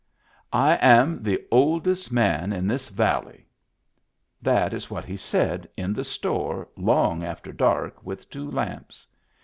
[0.67, 3.45] "I am the oldest man in this valley."
[4.41, 9.05] That is what he said in the store long after dark with two lamps.